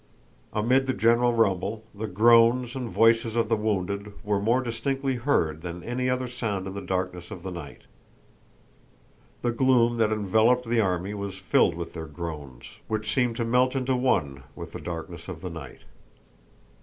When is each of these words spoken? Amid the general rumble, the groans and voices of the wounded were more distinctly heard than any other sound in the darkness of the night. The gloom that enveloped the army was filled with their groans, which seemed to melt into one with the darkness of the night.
Amid 0.51 0.87
the 0.87 0.95
general 0.95 1.31
rumble, 1.31 1.83
the 1.93 2.07
groans 2.07 2.73
and 2.75 2.89
voices 2.89 3.35
of 3.35 3.49
the 3.49 3.55
wounded 3.55 4.13
were 4.23 4.41
more 4.41 4.59
distinctly 4.59 5.13
heard 5.17 5.61
than 5.61 5.83
any 5.83 6.09
other 6.09 6.27
sound 6.27 6.65
in 6.65 6.73
the 6.73 6.81
darkness 6.81 7.29
of 7.29 7.43
the 7.43 7.51
night. 7.51 7.83
The 9.43 9.51
gloom 9.51 9.97
that 9.97 10.11
enveloped 10.11 10.65
the 10.67 10.81
army 10.81 11.13
was 11.13 11.37
filled 11.37 11.75
with 11.75 11.93
their 11.93 12.07
groans, 12.07 12.65
which 12.87 13.13
seemed 13.13 13.35
to 13.35 13.45
melt 13.45 13.75
into 13.75 13.95
one 13.95 14.41
with 14.55 14.71
the 14.71 14.81
darkness 14.81 15.27
of 15.27 15.41
the 15.41 15.51
night. 15.51 15.81